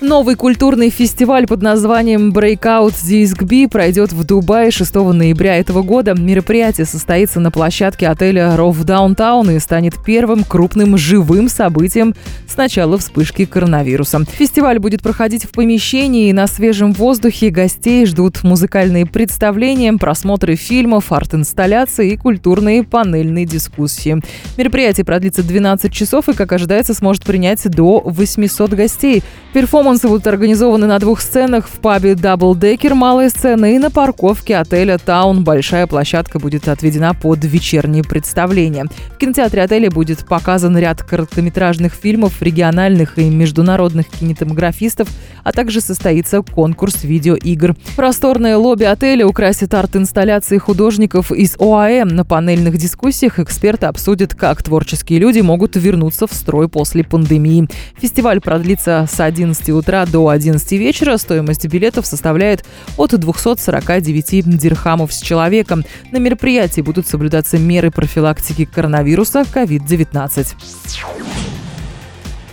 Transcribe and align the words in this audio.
Новый 0.00 0.36
культурный 0.36 0.90
фестиваль 0.90 1.48
под 1.48 1.60
названием 1.60 2.30
Breakout 2.30 2.94
DSGB 2.94 3.68
пройдет 3.68 4.12
в 4.12 4.24
Дубае 4.24 4.70
6 4.70 4.94
ноября 4.94 5.56
этого 5.56 5.82
года. 5.82 6.14
Мероприятие 6.14 6.86
состоится 6.86 7.40
на 7.40 7.50
площадке 7.50 8.06
отеля 8.06 8.54
Rove 8.56 8.84
Downtown 8.84 9.56
и 9.56 9.58
станет 9.58 9.94
первым 10.04 10.44
крупным 10.44 10.96
живым 10.96 11.48
событием 11.48 12.14
с 12.46 12.56
начала 12.56 12.96
вспышки 12.96 13.44
коронавируса. 13.44 14.24
Фестиваль 14.24 14.78
будет 14.78 15.02
проходить 15.02 15.44
в 15.44 15.50
помещении 15.50 16.28
и 16.28 16.32
на 16.32 16.46
свежем 16.46 16.92
воздухе. 16.92 17.50
Гостей 17.50 18.06
ждут 18.06 18.44
музыкальные 18.44 19.04
представления, 19.04 19.92
просмотры 19.94 20.54
фильмов, 20.54 21.10
арт-инсталляции 21.10 22.12
и 22.12 22.16
культурные 22.16 22.84
панельные 22.84 23.46
дискуссии. 23.46 24.22
Мероприятие 24.56 25.04
продлится 25.04 25.42
12 25.42 25.92
часов 25.92 26.28
и, 26.28 26.34
как 26.34 26.52
ожидается, 26.52 26.94
сможет 26.94 27.24
принять 27.24 27.68
до 27.68 28.00
800 28.04 28.70
гостей. 28.74 29.24
Перформанс 29.52 29.87
Перформансы 29.88 30.08
будут 30.08 30.26
организованы 30.26 30.86
на 30.86 30.98
двух 30.98 31.22
сценах 31.22 31.66
в 31.66 31.78
пабе 31.78 32.12
Double 32.12 32.52
Decker 32.52 32.92
малая 32.92 33.30
сцена 33.30 33.72
и 33.72 33.78
на 33.78 33.90
парковке 33.90 34.58
отеля 34.58 34.98
Таун 34.98 35.44
большая 35.44 35.86
площадка 35.86 36.38
будет 36.38 36.68
отведена 36.68 37.14
под 37.14 37.42
вечерние 37.46 38.04
представления. 38.04 38.84
В 39.14 39.16
кинотеатре 39.16 39.62
отеля 39.62 39.90
будет 39.90 40.26
показан 40.26 40.76
ряд 40.76 41.02
короткометражных 41.02 41.94
фильмов 41.94 42.42
региональных 42.42 43.18
и 43.18 43.30
международных 43.30 44.08
кинематографистов, 44.08 45.08
а 45.42 45.52
также 45.52 45.80
состоится 45.80 46.42
конкурс 46.42 47.04
видеоигр. 47.04 47.74
Просторное 47.96 48.58
лобби 48.58 48.84
отеля 48.84 49.26
украсит 49.26 49.72
арт-инсталляции 49.72 50.58
художников 50.58 51.32
из 51.32 51.56
ОАЭ. 51.58 52.04
На 52.04 52.26
панельных 52.26 52.76
дискуссиях 52.76 53.38
эксперты 53.38 53.86
обсудят, 53.86 54.34
как 54.34 54.62
творческие 54.62 55.18
люди 55.18 55.40
могут 55.40 55.76
вернуться 55.76 56.26
в 56.26 56.34
строй 56.34 56.68
после 56.68 57.04
пандемии. 57.04 57.70
Фестиваль 57.98 58.42
продлится 58.42 59.08
с 59.10 59.18
11 59.18 59.70
утра 59.70 59.77
до 60.06 60.28
11 60.28 60.72
вечера. 60.72 61.16
Стоимость 61.16 61.66
билетов 61.66 62.06
составляет 62.06 62.64
от 62.96 63.18
249 63.18 64.58
дирхамов 64.58 65.12
с 65.12 65.20
человеком. 65.20 65.84
На 66.10 66.18
мероприятии 66.18 66.80
будут 66.80 67.06
соблюдаться 67.06 67.58
меры 67.58 67.90
профилактики 67.90 68.64
коронавируса 68.64 69.42
COVID-19. 69.42 71.27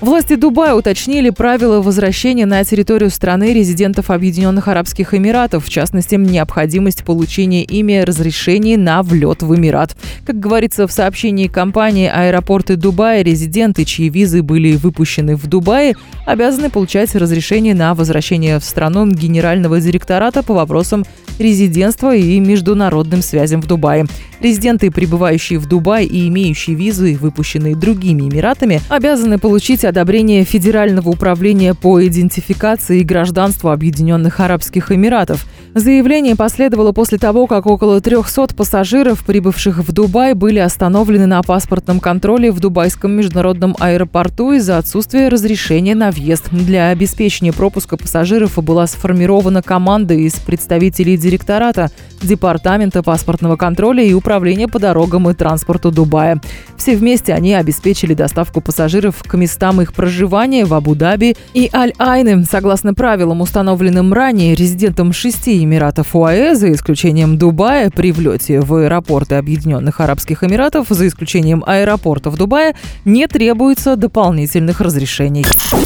Власти 0.05 0.35
Дубая 0.35 0.75
уточнили 0.75 1.31
правила 1.31 1.81
возвращения 1.81 2.45
на 2.45 2.63
территорию 2.63 3.09
страны 3.09 3.53
резидентов 3.55 4.11
Объединенных 4.11 4.67
Арабских 4.67 5.15
Эмиратов, 5.15 5.65
в 5.65 5.69
частности, 5.69 6.13
необходимость 6.13 7.03
получения 7.03 7.63
ими 7.63 7.97
разрешений 7.97 8.77
на 8.77 9.01
влет 9.01 9.41
в 9.41 9.55
Эмират. 9.55 9.97
Как 10.23 10.39
говорится 10.39 10.85
в 10.85 10.91
сообщении 10.91 11.47
компании 11.47 12.07
«Аэропорты 12.07 12.75
Дубая», 12.75 13.23
резиденты, 13.23 13.83
чьи 13.83 14.09
визы 14.09 14.43
были 14.43 14.75
выпущены 14.75 15.35
в 15.35 15.47
Дубае, 15.47 15.95
обязаны 16.27 16.69
получать 16.69 17.15
разрешение 17.15 17.73
на 17.73 17.95
возвращение 17.95 18.59
в 18.59 18.63
страну 18.63 19.07
Генерального 19.07 19.81
директората 19.81 20.43
по 20.43 20.53
вопросам 20.53 21.03
резидентства 21.39 22.15
и 22.15 22.39
международным 22.39 23.21
связям 23.21 23.61
в 23.61 23.67
Дубае. 23.67 24.05
Резиденты, 24.39 24.91
прибывающие 24.91 25.59
в 25.59 25.65
Дубай 25.65 26.05
и 26.05 26.27
имеющие 26.27 26.75
визы, 26.75 27.17
выпущенные 27.19 27.75
другими 27.75 28.23
Эмиратами, 28.23 28.81
обязаны 28.89 29.39
получить 29.39 29.83
одобрение 29.95 30.43
Федерального 30.43 31.07
управления 31.07 31.73
по 31.73 32.05
идентификации 32.05 32.99
и 32.99 33.03
гражданству 33.05 33.69
Объединенных 33.69 34.41
Арабских 34.41 34.91
Эмиратов. 34.91 35.45
Заявление 35.73 36.35
последовало 36.35 36.91
после 36.91 37.17
того, 37.17 37.47
как 37.47 37.65
около 37.65 38.01
300 38.01 38.55
пассажиров, 38.55 39.23
прибывших 39.25 39.77
в 39.77 39.93
Дубай, 39.93 40.33
были 40.33 40.59
остановлены 40.59 41.27
на 41.27 41.41
паспортном 41.41 42.01
контроле 42.01 42.51
в 42.51 42.59
Дубайском 42.59 43.13
международном 43.13 43.73
аэропорту 43.79 44.51
из-за 44.51 44.77
отсутствия 44.77 45.29
разрешения 45.29 45.95
на 45.95 46.11
въезд. 46.11 46.49
Для 46.51 46.89
обеспечения 46.89 47.53
пропуска 47.53 47.95
пассажиров 47.95 48.61
была 48.61 48.87
сформирована 48.87 49.61
команда 49.61 50.13
из 50.13 50.33
представителей 50.33 51.15
директората, 51.15 51.89
Департамента 52.25 53.03
паспортного 53.03 53.55
контроля 53.55 54.03
и 54.03 54.13
Управления 54.13 54.67
по 54.67 54.79
дорогам 54.79 55.29
и 55.29 55.33
транспорту 55.33 55.91
Дубая. 55.91 56.41
Все 56.77 56.95
вместе 56.95 57.33
они 57.33 57.53
обеспечили 57.53 58.13
доставку 58.13 58.61
пассажиров 58.61 59.23
к 59.23 59.33
местам 59.35 59.81
их 59.81 59.93
проживания 59.93 60.65
в 60.65 60.73
Абу-Даби 60.73 61.35
и 61.53 61.69
Аль-Айны. 61.73 62.43
Согласно 62.45 62.93
правилам, 62.93 63.41
установленным 63.41 64.13
ранее 64.13 64.55
резидентам 64.55 65.13
шести 65.13 65.63
Эмиратов 65.63 66.15
УАЭ, 66.15 66.55
за 66.55 66.71
исключением 66.71 67.37
Дубая, 67.37 67.89
при 67.89 68.11
влете 68.11 68.59
в 68.59 68.73
аэропорты 68.75 69.35
Объединенных 69.35 70.01
Арабских 70.01 70.43
Эмиратов, 70.43 70.87
за 70.89 71.07
исключением 71.07 71.63
аэропортов 71.65 72.35
Дубая, 72.35 72.75
не 73.05 73.27
требуется 73.27 73.95
дополнительных 73.95 74.81
разрешений. 74.81 75.45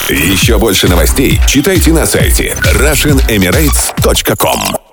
Еще 0.09 0.57
больше 0.57 0.87
новостей 0.87 1.39
читайте 1.47 1.93
на 1.93 2.05
сайте 2.05 2.55
RussianEmirates.com 2.63 4.88